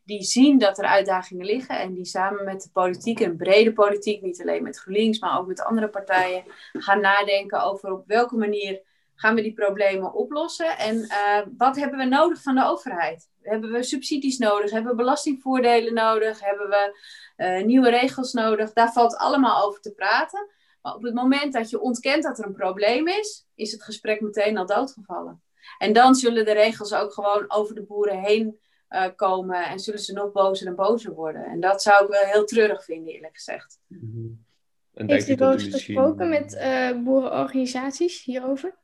[0.03, 4.21] die zien dat er uitdagingen liggen en die samen met de politiek, en brede politiek,
[4.21, 8.81] niet alleen met GroenLinks, maar ook met andere partijen, gaan nadenken over op welke manier
[9.17, 10.77] gaan we die problemen oplossen?
[10.77, 13.29] En uh, wat hebben we nodig van de overheid?
[13.41, 14.71] Hebben we subsidies nodig?
[14.71, 16.39] Hebben we belastingvoordelen nodig?
[16.39, 16.99] Hebben we
[17.37, 18.73] uh, nieuwe regels nodig?
[18.73, 20.49] Daar valt allemaal over te praten.
[20.87, 24.21] Maar op het moment dat je ontkent dat er een probleem is, is het gesprek
[24.21, 25.41] meteen al doodgevallen.
[25.77, 29.99] En dan zullen de regels ook gewoon over de boeren heen uh, komen en zullen
[29.99, 31.45] ze nog bozer en bozer worden.
[31.45, 33.79] En dat zou ik wel heel treurig vinden, eerlijk gezegd.
[33.87, 33.99] Mm
[34.93, 35.07] -hmm.
[35.07, 38.75] Heeft u wel eens gesproken met uh, boerenorganisaties hierover?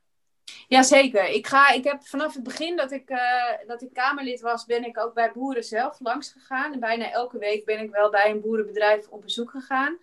[0.68, 1.28] Jazeker.
[1.28, 3.18] Ik, ga, ik heb vanaf het begin dat ik, uh,
[3.66, 6.72] dat ik Kamerlid was, ben ik ook bij boeren zelf langs gegaan.
[6.72, 9.98] En bijna elke week ben ik wel bij een boerenbedrijf op bezoek gegaan.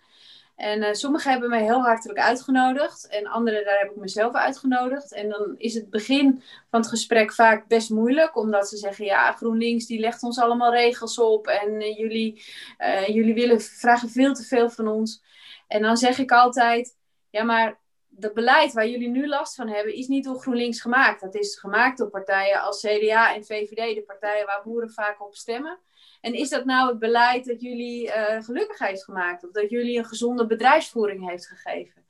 [0.62, 3.06] En uh, sommigen hebben mij heel hartelijk uitgenodigd.
[3.06, 5.12] En anderen, daar heb ik mezelf uitgenodigd.
[5.12, 8.36] En dan is het begin van het gesprek vaak best moeilijk.
[8.36, 11.46] Omdat ze zeggen, ja, GroenLinks die legt ons allemaal regels op.
[11.46, 12.42] En uh, jullie,
[13.06, 15.22] jullie willen, vragen veel te veel van ons.
[15.68, 16.96] En dan zeg ik altijd,
[17.30, 21.20] ja, maar dat beleid waar jullie nu last van hebben, is niet door GroenLinks gemaakt.
[21.20, 25.34] Dat is gemaakt door partijen als CDA en VVD, de partijen waar boeren vaak op
[25.34, 25.78] stemmen.
[26.22, 29.44] En is dat nou het beleid dat jullie uh, gelukkig heeft gemaakt?
[29.44, 32.04] Of dat jullie een gezonde bedrijfsvoering heeft gegeven?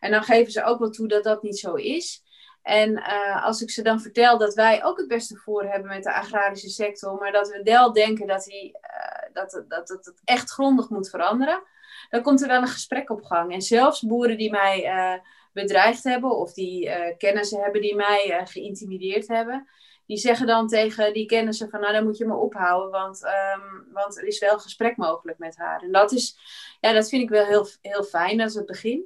[0.00, 2.22] En dan geven ze ook wel toe dat dat niet zo is.
[2.62, 6.02] En uh, als ik ze dan vertel dat wij ook het beste voor hebben met
[6.02, 10.20] de agrarische sector, maar dat we wel denken dat, die, uh, dat, dat, dat het
[10.24, 11.62] echt grondig moet veranderen,
[12.10, 13.52] dan komt er wel een gesprek op gang.
[13.52, 15.22] En zelfs boeren die mij
[15.52, 19.68] bedreigd hebben of die kennissen hebben die mij geïntimideerd hebben.
[20.06, 23.92] Die zeggen dan tegen die kennissen van nou dan moet je me ophouden, want, um,
[23.92, 25.82] want er is wel gesprek mogelijk met haar.
[25.82, 26.38] En dat is,
[26.80, 29.04] ja dat vind ik wel heel, heel fijn, is het begin.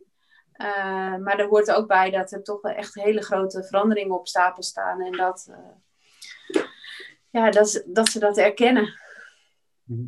[0.57, 4.29] Uh, maar er hoort ook bij dat er toch wel echt hele grote veranderingen op
[4.29, 5.51] stapel staan en dat,
[7.31, 8.95] ja, dat, dat ze dat erkennen.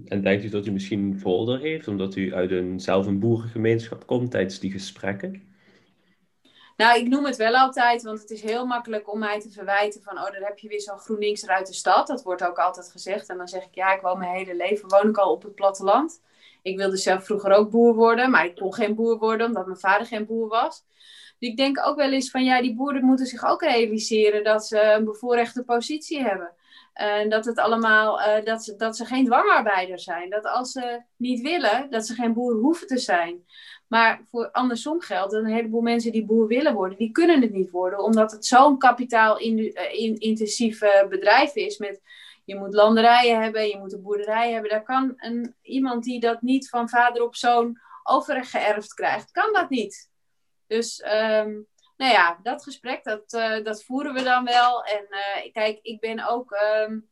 [0.05, 4.07] En denkt u dat u misschien voordeel heeft, omdat u uit een, zelf een boerengemeenschap
[4.07, 5.50] komt tijdens die gesprekken?
[6.81, 10.03] Nou, ik noem het wel altijd, want het is heel makkelijk om mij te verwijten
[10.03, 12.07] van, oh, dan heb je weer zo'n GroenLinks uit de stad.
[12.07, 13.29] Dat wordt ook altijd gezegd.
[13.29, 15.55] En dan zeg ik, ja, ik woon mijn hele leven, woon ik al op het
[15.55, 16.21] platteland.
[16.63, 19.79] Ik wilde zelf vroeger ook boer worden, maar ik kon geen boer worden omdat mijn
[19.79, 20.85] vader geen boer was.
[21.39, 24.67] Dus ik denk ook wel eens van, ja, die boeren moeten zich ook realiseren dat
[24.67, 26.53] ze een bevoorrechte positie hebben.
[26.93, 30.31] En dat het allemaal, uh, dat, ze, dat ze geen dwangarbeider zijn.
[30.31, 33.45] Dat als ze niet willen, dat ze geen boer hoeven te zijn.
[33.91, 37.71] Maar voor andersom geldt een heleboel mensen die boer willen worden, die kunnen het niet
[37.71, 41.79] worden, omdat het zo'n kapitaal-intensief eh, bedrijf is.
[41.79, 42.01] Met,
[42.45, 44.71] je moet landerijen hebben, je moet een boerderij hebben.
[44.71, 49.71] Daar kan een, iemand die dat niet van vader op zoon overgeërfd krijgt, kan dat
[49.71, 50.11] niet.
[50.67, 54.85] Dus um, nou ja, dat gesprek, dat, uh, dat voeren we dan wel.
[54.85, 56.57] En uh, kijk, ik ben ook.
[56.87, 57.10] Um,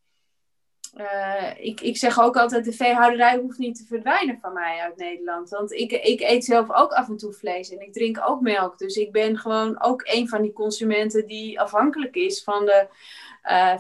[0.97, 4.97] uh, ik, ik zeg ook altijd: de veehouderij hoeft niet te verdwijnen van mij uit
[4.97, 5.49] Nederland.
[5.49, 8.79] Want ik, ik eet zelf ook af en toe vlees en ik drink ook melk.
[8.79, 12.87] Dus ik ben gewoon ook een van die consumenten die afhankelijk is van de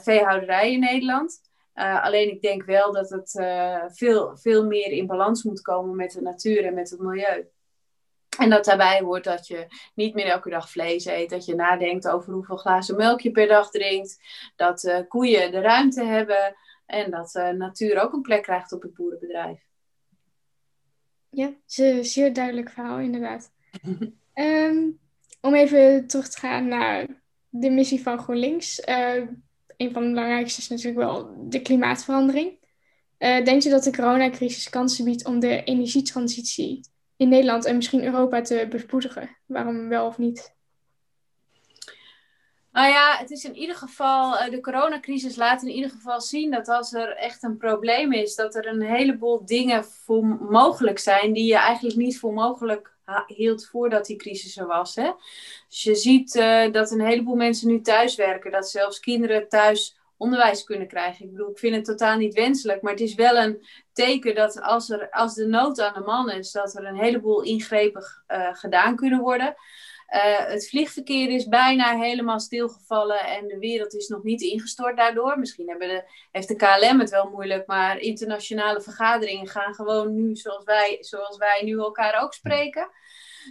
[0.00, 1.40] veehouderij in Nederland.
[1.74, 3.30] alleen ik denk wel dat het
[3.96, 7.48] veel, veel meer in balans moet komen met de natuur en met het milieu.
[8.38, 11.30] En dat daarbij hoort dat je niet meer elke dag vlees eet.
[11.30, 14.18] Dat je nadenkt over hoeveel glazen melk je per dag drinkt.
[14.56, 16.56] Dat koeien de ruimte hebben.
[16.88, 19.66] En dat uh, natuur ook een plek krijgt op het boerenbedrijf.
[21.30, 23.50] Ja, ze zeer duidelijk verhaal inderdaad.
[24.32, 24.90] Ehm,
[25.40, 27.06] om even terug te gaan naar
[27.48, 28.80] de missie van GroenLinks.
[28.88, 29.14] Uh,
[29.76, 32.58] een van de belangrijkste is natuurlijk wel de klimaatverandering.
[33.18, 36.80] Uh, denkt u dat de coronacrisis kansen biedt om de energietransitie
[37.16, 39.36] in Nederland en misschien Europa te bespoedigen?
[39.46, 40.56] Waarom wel of niet?
[42.78, 46.50] Nou ja, het is in ieder geval, eh, de coronacrisis laat in ieder geval zien
[46.50, 49.84] dat als er echt een probleem is, dat er een heleboel dingen
[50.50, 54.94] mogelijk zijn die je eigenlijk niet voor mogelijk hield voordat die crisis er was.
[54.94, 55.10] Hè?
[55.68, 59.98] Dus je ziet uh, dat een heleboel mensen nu thuis werken, dat zelfs kinderen thuis
[60.16, 61.24] onderwijs kunnen krijgen.
[61.24, 64.60] Ik bedoel, ik vind het totaal niet wenselijk, maar het is wel een teken dat
[64.60, 68.54] als, er, als de nood aan de man is, dat er een heleboel ingrepen uh,
[68.54, 69.54] gedaan kunnen worden.
[70.14, 75.38] Uh, het vliegverkeer is bijna helemaal stilgevallen en de wereld is nog niet ingestort daardoor.
[75.38, 80.36] Misschien hebben de, heeft de KLM het wel moeilijk, maar internationale vergaderingen gaan gewoon nu
[80.36, 82.90] zoals wij, zoals wij nu elkaar ook spreken.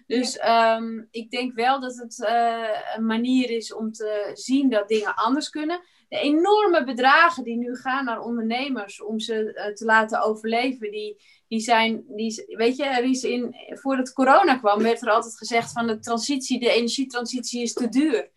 [0.07, 4.87] Dus um, ik denk wel dat het uh, een manier is om te zien dat
[4.87, 9.85] dingen anders kunnen de enorme bedragen die nu gaan naar ondernemers om ze uh, te
[9.85, 15.01] laten overleven, die, die zijn, die, weet je, er is in, voordat corona kwam, werd
[15.01, 18.31] er altijd gezegd van de transitie, de energietransitie is te duur.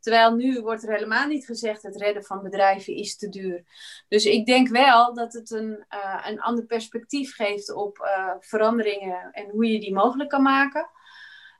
[0.00, 3.64] Terwijl nu wordt er helemaal niet gezegd het redden van bedrijven is te duur.
[4.08, 9.30] Dus ik denk wel dat het een, uh, een ander perspectief geeft op uh, veranderingen
[9.32, 10.90] en hoe je die mogelijk kan maken.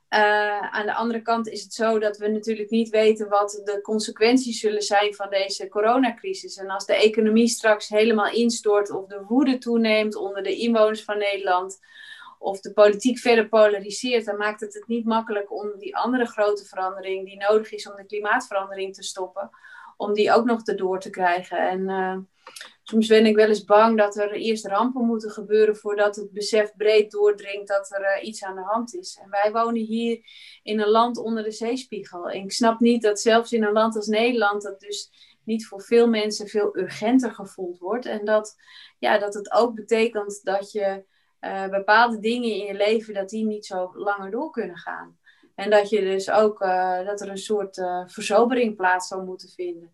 [0.09, 3.81] Uh, aan de andere kant is het zo dat we natuurlijk niet weten wat de
[3.81, 6.57] consequenties zullen zijn van deze coronacrisis.
[6.57, 11.17] En als de economie straks helemaal instort of de woede toeneemt onder de inwoners van
[11.17, 11.79] Nederland,
[12.39, 16.65] of de politiek verder polariseert, dan maakt het het niet makkelijk om die andere grote
[16.65, 19.49] verandering die nodig is om de klimaatverandering te stoppen,
[19.97, 21.57] om die ook nog erdoor te krijgen.
[21.69, 22.17] En uh,
[22.89, 26.75] soms ben ik wel eens bang dat er eerst rampen moeten gebeuren voordat het besef
[26.75, 29.19] breed doordringt dat er uh, iets aan de hand is.
[29.23, 30.19] En wij wonen hier
[30.63, 32.29] in een land onder de zeespiegel.
[32.29, 35.11] En ik snap niet dat zelfs in een land als Nederland dat dus
[35.43, 38.05] niet voor veel mensen veel urgenter gevoeld wordt.
[38.05, 38.55] En dat,
[38.99, 41.05] ja, dat het ook betekent dat je
[41.41, 45.17] uh, bepaalde dingen in je leven dat die niet zo langer door kunnen gaan.
[45.55, 49.91] En dat je dus ook uh, dat er een soort verzobering plaats zou moeten vinden.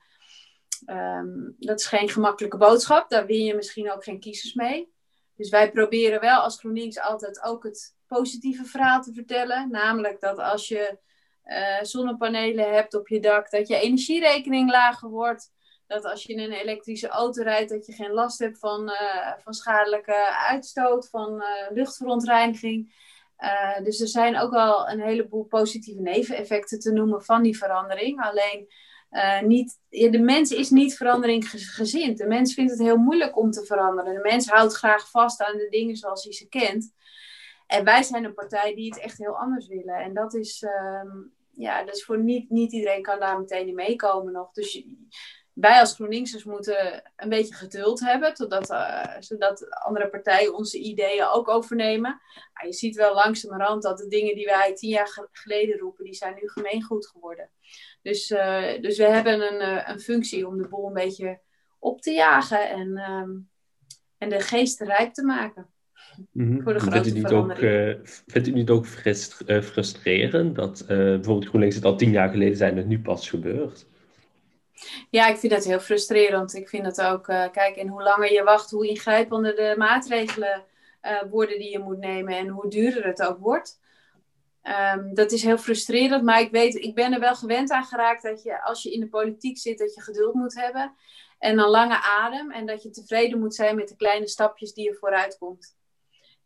[0.86, 3.10] Um, dat is geen gemakkelijke boodschap.
[3.10, 4.93] Daar win je misschien ook geen kiezers mee.
[5.36, 9.72] Dus wij proberen wel als GroenLinks altijd ook het positieve verhaal te vertellen.
[9.72, 10.98] Namelijk dat als je
[11.46, 15.52] uh, zonnepanelen hebt op je dak, dat je energierekening lager wordt.
[15.88, 19.34] Dat als je in een elektrische auto rijdt, dat je geen last hebt van, uh,
[19.38, 22.96] van schadelijke uitstoot, van uh, luchtverontreiniging.
[23.84, 28.22] dus er zijn ook wel een heleboel positieve neveneffecten te noemen van die verandering.
[28.22, 28.67] Alleen
[29.13, 32.17] uh, niet, de mens is niet veranderingsgezind.
[32.17, 34.13] De mens vindt het heel moeilijk om te veranderen.
[34.13, 36.93] De mens houdt graag vast aan de dingen zoals hij ze kent.
[37.67, 39.95] En wij zijn een partij die het echt heel anders willen.
[39.95, 40.65] En dat is,
[41.04, 44.52] um, ja, dus voor niet, niet iedereen kan daar meteen in meekomen nog.
[44.52, 44.84] Dus
[45.54, 51.26] wij als GroenLinksers moeten een beetje geduld hebben, totdat, uh, zodat andere partijen onze ideeën
[51.26, 52.22] ook overnemen.
[52.54, 56.13] Maar je ziet wel langzamerhand dat de dingen die wij tien jaar geleden roepen, die
[56.13, 57.50] zijn nu gemeengoed geworden.
[58.02, 61.39] Dus, uh, dus we hebben een, uh, een functie om de boel een beetje
[61.80, 63.50] op te jagen en, um,
[64.18, 65.68] en de geest rijk te maken.
[66.32, 66.63] Mm-hmm.
[66.63, 67.58] Voor de grote vindt u niet ook,
[68.26, 68.86] vindt u niet ook
[69.63, 73.92] frustrerend dat bijvoorbeeld GroenLinks het al tien jaar geleden zijn het nu pas gebeurt?
[75.10, 76.54] Ja, ik vind dat heel frustrerend.
[76.54, 80.65] Ik vind dat ook, uh, kijk, en hoe langer je wacht, hoe ingrijpender de maatregelen
[81.02, 83.82] uh, worden die je moet nemen en hoe duurder het ook wordt.
[84.96, 88.24] Um, dat is heel frustrerend, maar ik weet, ik ben er wel gewend aan geraakt
[88.24, 90.96] dat je, als je in de politiek zit, dat je geduld moet hebben
[91.39, 94.84] en een lange adem en dat je tevreden moet zijn met de kleine stapjes die
[94.84, 95.78] je vooruit komt.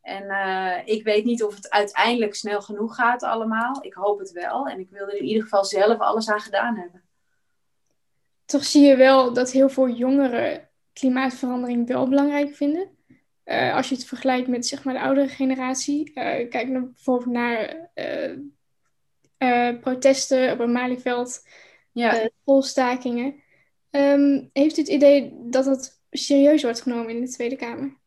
[0.02, 3.84] En uh, ik weet niet of het uiteindelijk snel genoeg gaat allemaal.
[3.84, 6.78] Ik hoop het wel en ik wil er in ieder geval zelf alles aan gedaan
[6.78, 7.07] hebben
[8.48, 12.90] toch zie je wel dat heel veel jongeren klimaatverandering wel belangrijk vinden.
[13.46, 16.10] Uh, als je het vergelijkt met zeg maar, de oudere generatie.
[16.10, 17.90] Uh, kijk bijvoorbeeld naar
[19.38, 21.48] uh, protesten op een Malieveld,
[21.92, 22.30] ja.
[22.42, 23.36] schoolstakingen.
[23.90, 27.98] Um, heeft u het idee dat dat serieus wordt genomen in de Tweede Kamer?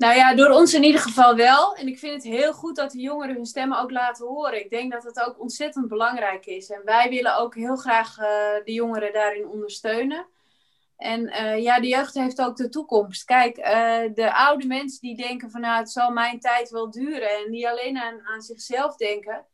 [0.00, 1.74] Nou ja, door ons in ieder geval wel.
[1.74, 4.64] En ik vind het heel goed dat de jongeren hun stemmen ook laten horen.
[4.64, 6.70] Ik denk dat het ook ontzettend belangrijk is.
[6.70, 8.24] En wij willen ook heel graag uh,
[8.64, 10.26] de jongeren daarin ondersteunen.
[10.96, 13.24] En uh, ja, de jeugd heeft ook de toekomst.
[13.24, 17.30] Kijk, uh, de oude mensen die denken van nou, het zal mijn tijd wel duren.
[17.30, 19.46] En die alleen aan, aan zichzelf denken.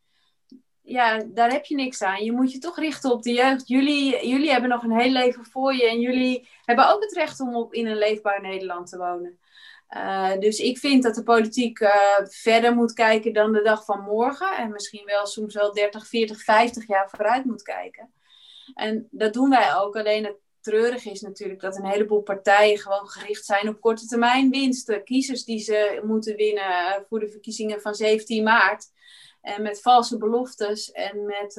[0.82, 2.24] ja, daar heb je niks aan.
[2.24, 3.68] Je moet je toch richten op de jeugd.
[3.68, 7.40] Jullie, jullie hebben nog een heel leven voor je en jullie hebben ook het recht
[7.40, 9.38] om op, in een leefbaar Nederland te wonen.
[9.90, 11.90] Uh, dus ik vind dat de politiek uh,
[12.22, 14.56] verder moet kijken dan de dag van morgen.
[14.56, 18.12] En misschien wel soms wel 30, 40, 50 jaar vooruit moet kijken.
[18.74, 19.96] En dat doen wij ook.
[19.96, 24.50] Alleen het treurig is natuurlijk dat een heleboel partijen gewoon gericht zijn op korte termijn
[24.50, 25.04] winsten.
[25.04, 28.86] Kiezers die ze moeten winnen voor de verkiezingen van 17 maart.
[29.40, 31.54] En met valse beloftes en met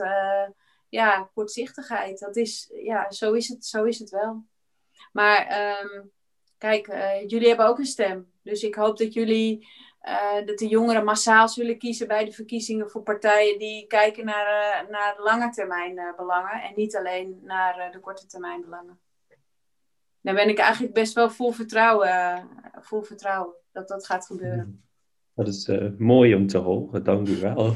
[0.89, 2.19] ja, kortzichtigheid.
[2.19, 4.43] Dat is, ja, zo is het, zo is het wel.
[5.11, 6.11] Maar um,
[6.57, 8.31] kijk, uh, jullie hebben ook een stem.
[8.43, 9.67] Dus ik hoop dat jullie,
[10.03, 14.83] uh, dat de jongeren massaal zullen kiezen bij de verkiezingen voor partijen die kijken naar,
[14.83, 18.99] uh, naar lange termijn belangen en niet alleen naar de korte termijn belangen.
[20.21, 22.47] Daar ben ik eigenlijk best wel vol vertrouwen,
[22.81, 24.83] vol vertrouwen dat dat gaat gebeuren.
[25.33, 27.65] Dat is mooi om te horen, dank u wel.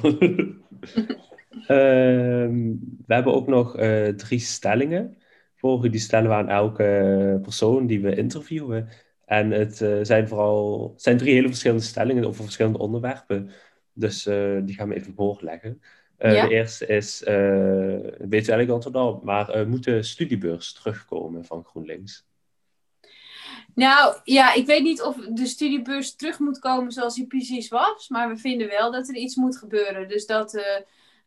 [1.68, 3.76] Ehm, we hebben ook nog
[4.16, 5.21] drie stellingen
[5.62, 8.90] volgen, die stellen we aan elke persoon die we interviewen.
[9.26, 13.50] En het uh, zijn vooral zijn drie hele verschillende stellingen over verschillende onderwerpen.
[13.94, 15.82] Dus uh, die gaan we even voorleggen.
[16.20, 16.48] Uh, ja.
[16.48, 22.26] De eerste is, weet je eigenlijk antwoord al, maar moet de studiebeurs terugkomen van GroenLinks?
[23.76, 28.10] Nou ja, ik weet niet of de studiebeurs terug moet komen zoals die precies was.
[28.10, 30.08] Maar we vinden wel dat er iets moet gebeuren.
[30.08, 30.62] Dus dat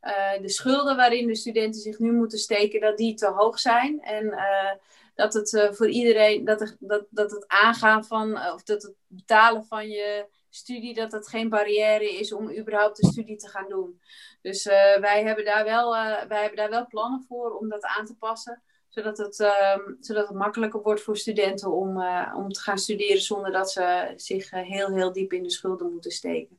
[0.05, 4.01] uh, de schulden waarin de studenten zich nu moeten steken, dat die te hoog zijn.
[4.03, 4.73] En uh,
[5.15, 9.65] dat het uh, voor iedereen, dat, dat, dat het aangaan van, of dat het betalen
[9.65, 14.01] van je studie, dat dat geen barrière is om überhaupt de studie te gaan doen.
[14.43, 14.65] Dus
[15.01, 15.91] wij, hebben daar wel,
[16.29, 20.29] wij hebben daar wel plannen voor om dat aan te passen zodat het, uh, zodat
[20.29, 24.95] het makkelijker wordt voor studenten om, om te gaan studeren zonder dat ze zich heel,
[24.95, 26.59] heel diep in de schulden moeten steken.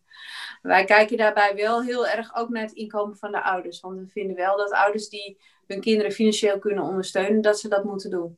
[0.65, 3.79] Wij kijken daarbij wel heel erg ook naar het inkomen van de ouders.
[3.79, 7.83] Want we vinden wel dat ouders die hun kinderen financieel kunnen ondersteunen, dat ze dat
[7.83, 8.37] moeten doen.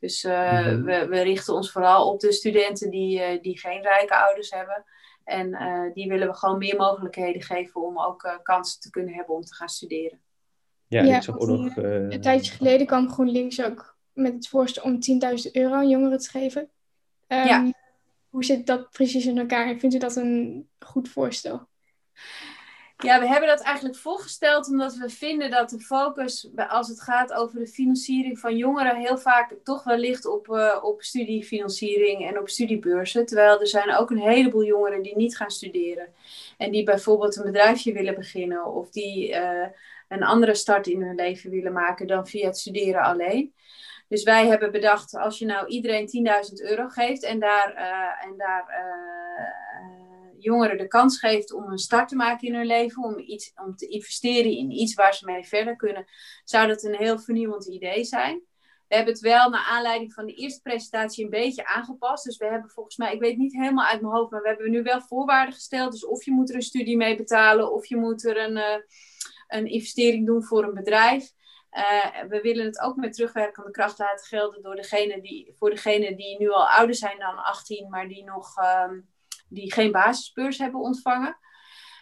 [0.00, 4.16] Dus uh, we, we, richten ons vooral op de studenten die, uh, die geen rijke
[4.16, 4.84] ouders hebben.
[5.24, 9.34] En uh, die willen we gewoon meer mogelijkheden geven om ook kansen te kunnen hebben
[9.34, 10.20] om te gaan studeren.
[10.86, 11.76] Ja, ja ik zag ook nog...
[11.76, 14.98] Een tijdje geleden kwam GroenLinks ook met het voorstel om
[15.46, 16.60] 10.000 euro aan jongeren te geven.
[17.28, 17.72] Um, ja.
[18.28, 19.78] Hoe zit dat precies in elkaar?
[19.78, 21.68] Vindt u dat een goed voorstel?
[23.04, 27.32] Ja, we hebben dat eigenlijk voorgesteld omdat we vinden dat de focus als het gaat
[27.32, 32.38] over de financiering van jongeren heel vaak toch wel ligt op, uh, op studiefinanciering en
[32.38, 33.26] op studiebeurzen.
[33.26, 36.08] Terwijl er zijn ook een heleboel jongeren die niet gaan studeren
[36.56, 39.66] en die bijvoorbeeld een bedrijfje willen beginnen of die uh,
[40.08, 43.54] een andere start in hun leven willen maken dan via het studeren alleen.
[44.08, 46.08] Dus wij hebben bedacht, als je nou iedereen
[46.48, 48.66] 10.000 euro geeft en daar, uh, en daar
[50.38, 53.76] jongeren de kans geeft om een start te maken in hun leven, om, iets, om
[53.76, 56.06] te investeren in iets waar ze mee verder kunnen,
[56.44, 58.42] zou dat een heel vernieuwend idee zijn.
[58.88, 62.24] We hebben het wel naar aanleiding van de eerste presentatie een beetje aangepast.
[62.24, 64.70] Dus we hebben volgens mij, ik weet niet helemaal uit mijn hoofd, maar we hebben
[64.70, 65.92] nu wel voorwaarden gesteld.
[65.92, 68.76] Dus of je moet er een studie mee betalen, of je moet er een, uh,
[69.48, 71.32] een investering doen voor een bedrijf.
[71.72, 76.16] Uh, we willen het ook met terugwerkende kracht laten gelden door degene die, voor degenen
[76.16, 78.54] die nu al ouder zijn dan 18, maar die nog
[78.88, 79.08] um,
[79.48, 81.38] die geen basisbeurs hebben ontvangen.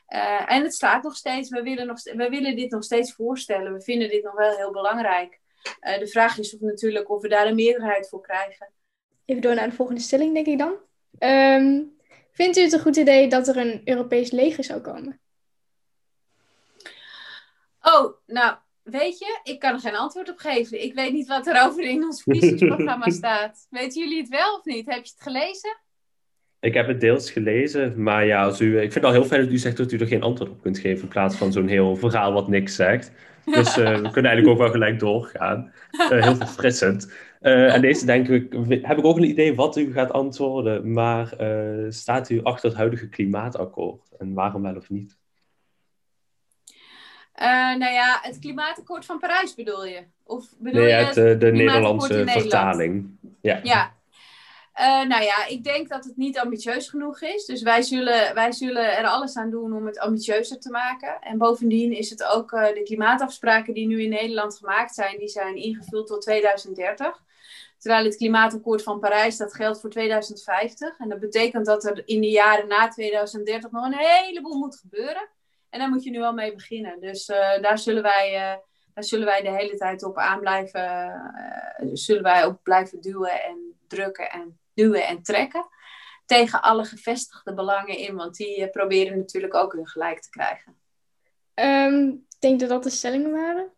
[0.09, 3.72] Uh, en het staat nog steeds, we willen, nog, we willen dit nog steeds voorstellen.
[3.72, 5.40] We vinden dit nog wel heel belangrijk.
[5.80, 8.72] Uh, de vraag is of natuurlijk of we daar een meerderheid voor krijgen.
[9.24, 10.74] Even door naar de volgende stelling, denk ik dan.
[11.18, 11.96] Um,
[12.32, 15.20] vindt u het een goed idee dat er een Europees leger zou komen?
[17.80, 20.82] Oh, nou, weet je, ik kan er geen antwoord op geven.
[20.82, 23.66] Ik weet niet wat er over in ons verkiezingsprogramma staat.
[23.70, 24.87] Weten jullie het wel of niet?
[24.87, 25.76] Heb je het gelezen?
[26.60, 29.40] Ik heb het deels gelezen, maar ja, als u, ik vind het al heel fijn
[29.40, 31.68] dat u zegt dat u er geen antwoord op kunt geven in plaats van zo'n
[31.68, 33.12] heel verhaal wat niks zegt.
[33.44, 35.72] Dus uh, we kunnen eigenlijk ook wel gelijk doorgaan.
[35.92, 37.12] Uh, heel verfrissend.
[37.40, 41.34] Uh, en deze denk ik, heb ik ook een idee wat u gaat antwoorden, maar
[41.88, 45.16] staat u achter het huidige klimaatakkoord en waarom wel of niet?
[47.78, 50.02] nou ja, het klimaatakkoord van Parijs bedoel je?
[50.24, 53.18] Of bedoel nee, je het, de Nederlandse vertaling.
[53.40, 53.60] Ja.
[53.62, 53.95] ja,
[54.80, 57.44] uh, nou ja, ik denk dat het niet ambitieus genoeg is.
[57.44, 61.20] Dus wij zullen, wij zullen er alles aan doen om het ambitieuzer te maken.
[61.20, 65.28] En bovendien is het ook uh, de klimaatafspraken die nu in Nederland gemaakt zijn, die
[65.28, 67.22] zijn ingevuld tot 2030.
[67.78, 70.98] Terwijl het klimaatakkoord van Parijs, dat geldt voor 2050.
[70.98, 75.28] En dat betekent dat er in de jaren na 2030 nog een heleboel moet gebeuren.
[75.70, 77.00] En daar moet je nu al mee beginnen.
[77.00, 78.60] Dus uh, daar, zullen wij,
[78.94, 81.12] daar zullen wij de hele tijd op aan blijven,
[81.92, 85.66] zullen wij op blijven duwen en drukken en duwen en trekken
[86.27, 90.77] tegen alle gevestigde belangen in, want die uh, proberen natuurlijk ook hun gelijk te krijgen.
[91.55, 93.70] Ehm, ik denk dat dat de stellingen waren.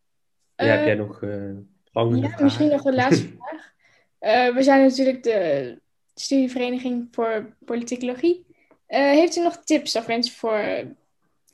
[0.56, 1.54] Ja, heb jij nog uh,
[1.92, 3.72] Ja, misschien nog de laatste vraag.
[4.20, 5.80] Uh, we zijn natuurlijk de
[6.14, 8.46] studievereniging voor politicologie.
[8.88, 10.84] Uh, heeft u nog tips of wensen voor,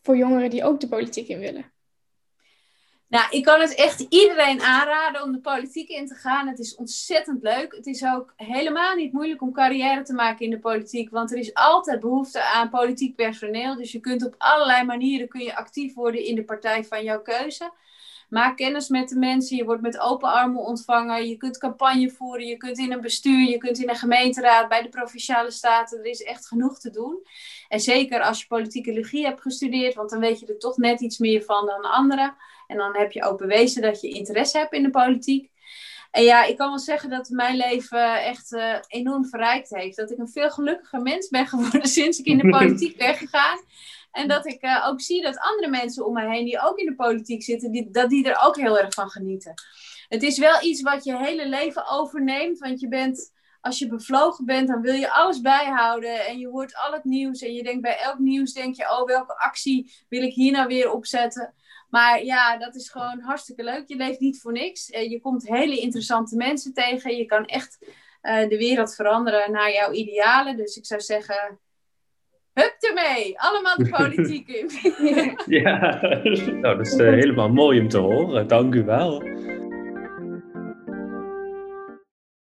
[0.02, 1.72] voor jongeren die ook de politiek in willen?
[3.14, 6.48] Nou, ik kan het echt iedereen aanraden om de politiek in te gaan.
[6.48, 7.74] Het is ontzettend leuk.
[7.76, 11.38] Het is ook helemaal niet moeilijk om carrière te maken in de politiek, want er
[11.38, 13.76] is altijd behoefte aan politiek personeel.
[13.76, 17.22] Dus je kunt op allerlei manieren kun je actief worden in de partij van jouw
[17.22, 17.72] keuze.
[18.28, 19.56] Maak kennis met de mensen.
[19.56, 21.28] Je wordt met open armen ontvangen.
[21.28, 22.46] Je kunt campagne voeren.
[22.46, 23.48] Je kunt in een bestuur.
[23.48, 24.68] Je kunt in een gemeenteraad.
[24.68, 25.98] Bij de provinciale staten.
[25.98, 27.26] Er is echt genoeg te doen.
[27.68, 29.94] En zeker als je politieke regie hebt gestudeerd.
[29.94, 32.36] Want dan weet je er toch net iets meer van dan anderen.
[32.66, 35.52] En dan heb je ook bewezen dat je interesse hebt in de politiek.
[36.10, 39.96] En ja, ik kan wel zeggen dat mijn leven echt uh, enorm verrijkt heeft.
[39.96, 43.58] Dat ik een veel gelukkiger mens ben geworden sinds ik in de politiek ben gegaan.
[44.12, 46.86] En dat ik uh, ook zie dat andere mensen om mij heen die ook in
[46.86, 49.54] de politiek zitten, die, dat die er ook heel erg van genieten.
[50.08, 54.44] Het is wel iets wat je hele leven overneemt, want je bent, als je bevlogen
[54.44, 57.82] bent, dan wil je alles bijhouden en je hoort al het nieuws en je denkt
[57.82, 61.54] bij elk nieuws denk je, oh welke actie wil ik hier nou weer opzetten.
[61.94, 63.82] Maar ja, dat is gewoon hartstikke leuk.
[63.86, 64.90] Je leeft niet voor niks.
[64.90, 67.16] Eh, je komt hele interessante mensen tegen.
[67.16, 67.78] Je kan echt
[68.22, 70.56] uh, de wereld veranderen naar jouw idealen.
[70.56, 71.58] Dus ik zou zeggen,
[72.52, 73.40] Hup ermee!
[73.40, 74.70] Allemaal de politiek in.
[75.60, 76.00] ja,
[76.60, 78.48] nou, dat is uh, helemaal mooi om te horen.
[78.48, 79.22] Dank u wel.